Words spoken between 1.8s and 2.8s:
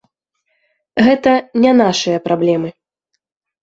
нашыя праблемы.